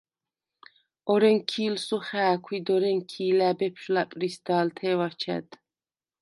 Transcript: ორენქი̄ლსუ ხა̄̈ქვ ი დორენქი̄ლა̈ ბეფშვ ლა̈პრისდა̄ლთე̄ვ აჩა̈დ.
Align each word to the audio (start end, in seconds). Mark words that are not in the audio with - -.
ორენქი̄ლსუ 1.11 1.97
ხა̄̈ქვ 2.05 2.47
ი 2.57 2.59
დორენქი̄ლა̈ 2.65 3.51
ბეფშვ 3.57 3.87
ლა̈პრისდა̄ლთე̄ვ 3.93 4.99
აჩა̈დ. 5.07 5.47